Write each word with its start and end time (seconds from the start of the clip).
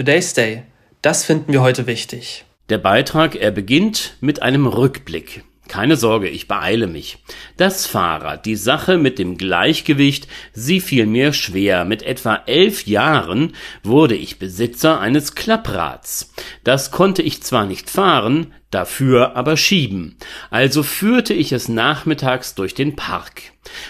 Today's 0.00 0.32
Day. 0.32 0.62
Das 1.02 1.26
finden 1.26 1.52
wir 1.52 1.60
heute 1.60 1.86
wichtig. 1.86 2.46
Der 2.70 2.78
Beitrag, 2.78 3.36
er 3.36 3.50
beginnt 3.50 4.14
mit 4.22 4.40
einem 4.40 4.66
Rückblick. 4.66 5.44
Keine 5.68 5.96
Sorge, 5.96 6.30
ich 6.30 6.48
beeile 6.48 6.86
mich. 6.86 7.18
Das 7.58 7.86
Fahrrad, 7.86 8.46
die 8.46 8.56
Sache 8.56 8.96
mit 8.96 9.18
dem 9.18 9.36
Gleichgewicht, 9.36 10.26
sie 10.54 10.80
fiel 10.80 11.04
mir 11.04 11.34
schwer. 11.34 11.84
Mit 11.84 12.02
etwa 12.02 12.42
elf 12.46 12.86
Jahren 12.86 13.54
wurde 13.82 14.14
ich 14.14 14.38
Besitzer 14.38 15.00
eines 15.00 15.34
Klapprads. 15.34 16.29
Das 16.64 16.90
konnte 16.90 17.22
ich 17.22 17.42
zwar 17.42 17.66
nicht 17.66 17.88
fahren, 17.88 18.52
dafür 18.70 19.36
aber 19.36 19.56
schieben. 19.56 20.16
Also 20.50 20.82
führte 20.82 21.34
ich 21.34 21.52
es 21.52 21.68
nachmittags 21.68 22.54
durch 22.54 22.74
den 22.74 22.96
Park. 22.96 23.42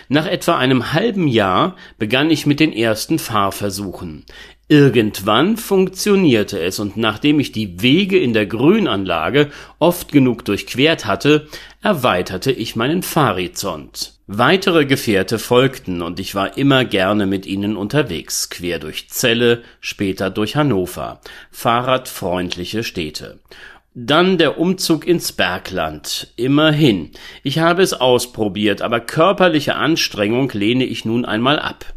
Nach 0.09 0.27
etwa 0.27 0.57
einem 0.57 0.93
halben 0.93 1.27
Jahr 1.27 1.77
begann 1.99 2.31
ich 2.31 2.47
mit 2.47 2.61
den 2.61 2.73
ersten 2.73 3.19
Fahrversuchen. 3.19 4.25
Irgendwann 4.69 5.57
funktionierte 5.57 6.61
es 6.61 6.79
und 6.79 6.97
nachdem 6.97 7.41
ich 7.41 7.51
die 7.51 7.83
Wege 7.83 8.21
in 8.21 8.33
der 8.33 8.47
Grünanlage 8.47 9.51
oft 9.81 10.13
genug 10.13 10.45
durchquert 10.45 11.07
hatte, 11.07 11.49
erweiterte 11.83 12.53
ich 12.53 12.77
meinen 12.77 13.03
Fahrrizont. 13.03 14.20
Weitere 14.33 14.87
Gefährte 14.87 15.41
folgten 15.41 16.03
und 16.03 16.21
ich 16.21 16.37
war 16.37 16.57
immer 16.57 16.85
gerne 16.85 17.27
mit 17.27 17.47
ihnen 17.47 17.77
unterwegs, 17.77 18.49
quer 18.49 18.79
durch 18.79 19.09
Celle, 19.09 19.65
später 19.81 20.31
durch 20.31 20.55
Hannover. 20.55 21.21
Fahrradfreundliche 21.51 22.85
Städte. 22.85 23.41
Dann 23.93 24.39
der 24.39 24.61
Umzug 24.61 25.05
ins 25.05 25.33
Bergland. 25.33 26.29
Immerhin. 26.37 27.11
Ich 27.43 27.59
habe 27.59 27.83
es 27.83 27.93
ausprobiert, 27.93 28.83
aber 28.83 29.01
körperliche 29.01 29.75
Anstrengung 29.75 30.49
lehne 30.55 30.85
ich 30.85 31.05
nun 31.05 31.25
einmal 31.25 31.59
ab. 31.59 31.93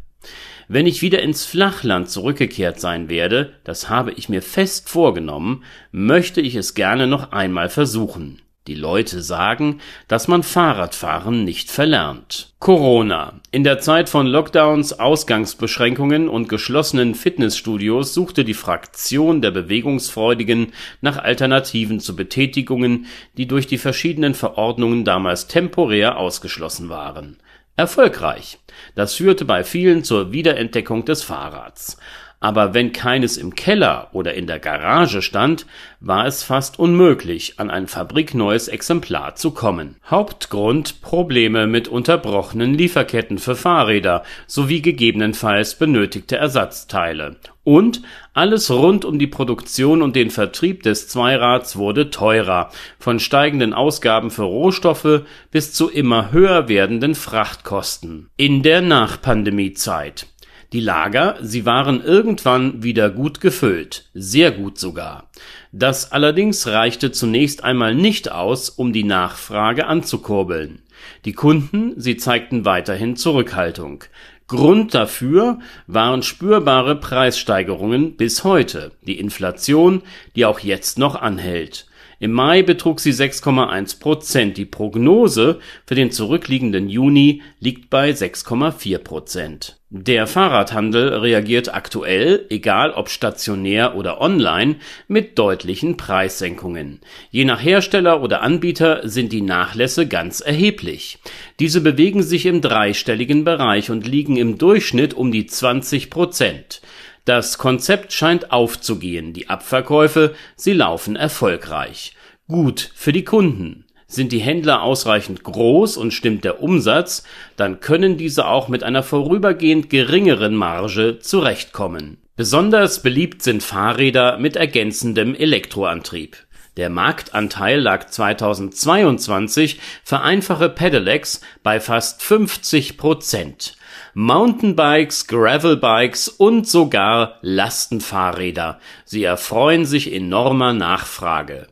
Wenn 0.67 0.87
ich 0.87 1.03
wieder 1.03 1.21
ins 1.21 1.45
Flachland 1.45 2.09
zurückgekehrt 2.09 2.79
sein 2.79 3.09
werde, 3.09 3.53
das 3.63 3.89
habe 3.89 4.11
ich 4.11 4.27
mir 4.27 4.41
fest 4.41 4.89
vorgenommen, 4.89 5.63
möchte 5.91 6.41
ich 6.41 6.55
es 6.55 6.73
gerne 6.73 7.05
noch 7.05 7.31
einmal 7.31 7.69
versuchen. 7.69 8.41
Die 8.67 8.75
Leute 8.75 9.21
sagen, 9.21 9.81
dass 10.07 10.29
man 10.29 10.41
Fahrradfahren 10.41 11.43
nicht 11.43 11.69
verlernt. 11.69 12.53
Corona. 12.59 13.41
In 13.51 13.65
der 13.65 13.79
Zeit 13.79 14.07
von 14.07 14.25
Lockdowns, 14.25 14.97
Ausgangsbeschränkungen 14.97 16.29
und 16.29 16.47
geschlossenen 16.47 17.13
Fitnessstudios 17.13 18.13
suchte 18.13 18.45
die 18.45 18.53
Fraktion 18.53 19.41
der 19.41 19.51
Bewegungsfreudigen 19.51 20.71
nach 21.01 21.17
Alternativen 21.17 21.99
zu 21.99 22.15
Betätigungen, 22.15 23.07
die 23.35 23.49
durch 23.49 23.67
die 23.67 23.77
verschiedenen 23.77 24.33
Verordnungen 24.33 25.03
damals 25.03 25.47
temporär 25.47 26.17
ausgeschlossen 26.17 26.87
waren. 26.87 27.39
Erfolgreich. 27.75 28.59
Das 28.95 29.15
führte 29.15 29.43
bei 29.43 29.65
vielen 29.65 30.05
zur 30.05 30.31
Wiederentdeckung 30.31 31.03
des 31.03 31.21
Fahrrads. 31.21 31.97
Aber 32.43 32.73
wenn 32.73 32.91
keines 32.91 33.37
im 33.37 33.55
Keller 33.55 34.09
oder 34.11 34.33
in 34.33 34.47
der 34.47 34.59
Garage 34.59 35.21
stand, 35.21 35.65
war 36.01 36.25
es 36.27 36.43
fast 36.43 36.77
unmöglich, 36.77 37.53
an 37.55 37.69
ein 37.69 37.87
fabrikneues 37.87 38.67
Exemplar 38.67 39.35
zu 39.35 39.51
kommen. 39.51 39.95
Hauptgrund 40.11 41.01
Probleme 41.01 41.67
mit 41.67 41.87
unterbrochenen 41.87 42.73
Lieferketten 42.73 43.37
für 43.37 43.55
Fahrräder 43.55 44.23
sowie 44.45 44.81
gegebenenfalls 44.81 45.75
benötigte 45.75 46.35
Ersatzteile. 46.35 47.37
Und 47.63 48.01
alles 48.33 48.69
rund 48.69 49.05
um 49.05 49.19
die 49.19 49.27
Produktion 49.27 50.01
und 50.01 50.17
den 50.17 50.29
Vertrieb 50.29 50.83
des 50.83 51.07
Zweirads 51.07 51.77
wurde 51.77 52.09
teurer, 52.09 52.71
von 52.99 53.21
steigenden 53.21 53.73
Ausgaben 53.73 54.31
für 54.31 54.43
Rohstoffe 54.43 55.21
bis 55.49 55.71
zu 55.71 55.89
immer 55.89 56.33
höher 56.33 56.67
werdenden 56.67 57.15
Frachtkosten. 57.15 58.27
In 58.35 58.63
der 58.63 58.81
Nachpandemiezeit 58.81 60.27
die 60.73 60.79
Lager, 60.79 61.37
sie 61.41 61.65
waren 61.65 62.03
irgendwann 62.03 62.81
wieder 62.81 63.11
gut 63.11 63.39
gefüllt, 63.39 64.09
sehr 64.15 64.51
gut 64.51 64.79
sogar. 64.79 65.29
Das 65.71 66.11
allerdings 66.11 66.65
reichte 66.65 67.11
zunächst 67.11 67.63
einmal 67.63 67.93
nicht 67.93 68.31
aus, 68.31 68.69
um 68.69 68.91
die 68.91 69.03
Nachfrage 69.03 69.85
anzukurbeln. 69.85 70.81
Die 71.25 71.33
Kunden, 71.33 71.93
sie 71.97 72.17
zeigten 72.17 72.65
weiterhin 72.65 73.15
Zurückhaltung. 73.15 74.03
Grund 74.47 74.93
dafür 74.93 75.59
waren 75.85 76.23
spürbare 76.23 76.95
Preissteigerungen 76.95 78.17
bis 78.17 78.43
heute, 78.43 78.91
die 79.05 79.19
Inflation, 79.19 80.01
die 80.35 80.45
auch 80.45 80.59
jetzt 80.59 80.97
noch 80.97 81.15
anhält. 81.15 81.85
Im 82.23 82.31
Mai 82.31 82.61
betrug 82.61 83.01
sie 83.01 83.11
6,1 83.11 83.99
Prozent. 83.99 84.55
Die 84.55 84.63
Prognose 84.63 85.59
für 85.85 85.95
den 85.95 86.09
zurückliegenden 86.09 86.87
Juni 86.87 87.41
liegt 87.59 87.89
bei 87.89 88.11
6,4 88.11 88.97
Prozent. 88.99 89.81
Der 89.89 90.25
Fahrradhandel 90.25 91.15
reagiert 91.15 91.75
aktuell, 91.75 92.45
egal 92.49 92.91
ob 92.91 93.09
stationär 93.09 93.97
oder 93.97 94.21
online, 94.21 94.77
mit 95.09 95.37
deutlichen 95.37 95.97
Preissenkungen. 95.97 97.01
Je 97.29 97.43
nach 97.43 97.61
Hersteller 97.61 98.21
oder 98.23 98.41
Anbieter 98.41 99.01
sind 99.03 99.33
die 99.33 99.41
Nachlässe 99.41 100.07
ganz 100.07 100.39
erheblich. 100.39 101.19
Diese 101.59 101.81
bewegen 101.81 102.23
sich 102.23 102.45
im 102.45 102.61
dreistelligen 102.61 103.43
Bereich 103.43 103.91
und 103.91 104.07
liegen 104.07 104.37
im 104.37 104.57
Durchschnitt 104.57 105.13
um 105.13 105.33
die 105.33 105.45
20 105.45 106.09
Prozent. 106.09 106.81
Das 107.25 107.57
Konzept 107.57 108.11
scheint 108.11 108.51
aufzugehen, 108.51 109.31
die 109.31 109.49
Abverkäufe, 109.49 110.35
sie 110.57 110.73
laufen 110.73 111.15
erfolgreich. 111.15 112.15
Gut 112.49 112.91
für 112.95 113.13
die 113.13 113.23
Kunden. 113.23 113.85
Sind 114.07 114.31
die 114.33 114.41
Händler 114.41 114.83
ausreichend 114.83 115.43
groß 115.43 115.95
und 115.97 116.13
stimmt 116.13 116.43
der 116.43 116.61
Umsatz, 116.61 117.23
dann 117.55 117.79
können 117.79 118.17
diese 118.17 118.47
auch 118.47 118.67
mit 118.67 118.83
einer 118.83 119.03
vorübergehend 119.03 119.89
geringeren 119.89 120.53
Marge 120.53 121.19
zurechtkommen. 121.19 122.17
Besonders 122.35 123.01
beliebt 123.01 123.41
sind 123.41 123.63
Fahrräder 123.63 124.37
mit 124.37 124.55
ergänzendem 124.55 125.33
Elektroantrieb. 125.33 126.35
Der 126.75 126.89
Marktanteil 126.89 127.79
lag 127.79 128.07
2022 128.07 129.79
für 130.03 130.21
einfache 130.21 130.69
Pedelecs 130.69 131.41
bei 131.61 131.79
fast 131.79 132.23
50 132.23 132.97
Prozent. 132.97 133.77
Mountainbikes, 134.15 135.27
Gravelbikes 135.27 136.29
und 136.29 136.67
sogar 136.67 137.37
Lastenfahrräder. 137.41 138.79
Sie 139.05 139.23
erfreuen 139.23 139.85
sich 139.85 140.11
enormer 140.11 140.73
Nachfrage. 140.73 141.67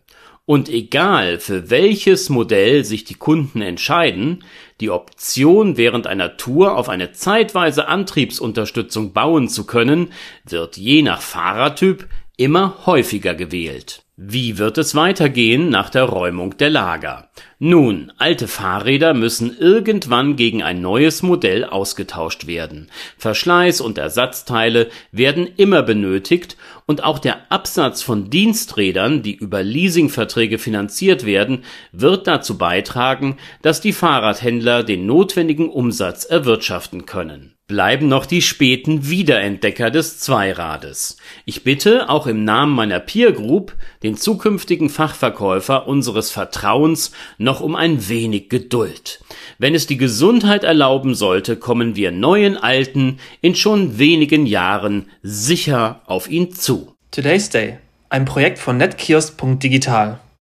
Und 0.46 0.70
egal 0.70 1.40
für 1.40 1.70
welches 1.70 2.30
Modell 2.30 2.84
sich 2.84 3.04
die 3.04 3.16
Kunden 3.16 3.62
entscheiden, 3.62 4.44
die 4.82 4.90
Option 4.90 5.78
während 5.78 6.08
einer 6.08 6.38
Tour 6.38 6.78
auf 6.78 6.90
eine 6.90 7.12
zeitweise 7.12 7.88
Antriebsunterstützung 7.88 9.14
bauen 9.14 9.50
zu 9.50 9.66
können, 9.66 10.12
wird 10.44 10.78
je 10.78 11.02
nach 11.02 11.22
Fahrertyp 11.22 12.08
immer 12.38 12.86
häufiger 12.86 13.34
gewählt. 13.34 14.04
Wie 14.24 14.60
wird 14.60 14.78
es 14.78 14.94
weitergehen 14.94 15.70
nach 15.70 15.90
der 15.90 16.04
Räumung 16.04 16.56
der 16.58 16.70
Lager? 16.70 17.32
Nun, 17.64 18.12
alte 18.18 18.48
Fahrräder 18.48 19.14
müssen 19.14 19.56
irgendwann 19.56 20.36
gegen 20.36 20.64
ein 20.64 20.82
neues 20.82 21.22
Modell 21.22 21.64
ausgetauscht 21.64 22.48
werden. 22.48 22.90
Verschleiß 23.20 23.82
und 23.82 24.00
Ersatzteile 24.00 24.90
werden 25.12 25.48
immer 25.58 25.84
benötigt 25.84 26.58
und 26.88 27.04
auch 27.04 27.20
der 27.20 27.52
Absatz 27.52 28.02
von 28.02 28.32
Diensträdern, 28.32 29.22
die 29.22 29.36
über 29.36 29.62
Leasingverträge 29.62 30.58
finanziert 30.58 31.24
werden, 31.24 31.64
wird 31.92 32.26
dazu 32.26 32.58
beitragen, 32.58 33.38
dass 33.62 33.80
die 33.80 33.94
Fahrradhändler 33.94 34.82
den 34.82 35.06
notwendigen 35.06 35.70
Umsatz 35.70 36.26
erwirtschaften 36.26 37.06
können 37.06 37.54
bleiben 37.72 38.10
noch 38.10 38.26
die 38.26 38.42
späten 38.42 39.10
Wiederentdecker 39.10 39.92
des 39.92 40.20
Zweirades. 40.20 41.16
Ich 41.46 41.64
bitte 41.64 42.10
auch 42.10 42.28
im 42.28 42.44
Namen 42.44 42.76
meiner 42.76 43.00
Peer 43.00 43.32
Group 43.32 43.78
den 44.04 44.18
zukünftigen 44.18 44.90
Fachverkäufer 44.90 45.88
unseres 45.88 46.32
Vertrauens 46.32 47.14
noch 47.52 47.60
um 47.60 47.76
ein 47.76 48.08
wenig 48.08 48.48
Geduld. 48.48 49.20
Wenn 49.58 49.76
es 49.76 49.86
die 49.86 49.98
Gesundheit 49.98 50.64
erlauben 50.64 51.16
sollte, 51.16 51.58
kommen 51.58 51.98
wir 51.98 52.10
neuen 52.10 52.56
Alten 52.56 53.18
in 53.42 53.56
schon 53.56 53.98
wenigen 53.98 54.46
Jahren 54.46 55.08
sicher 55.22 56.02
auf 56.06 56.30
ihn 56.30 56.54
zu. 56.54 56.96
Today's 57.12 57.50
Day. 57.50 57.80
Ein 58.08 58.24
Projekt 58.24 58.58
von 58.58 58.78
netkiosk.digital. 58.78 60.21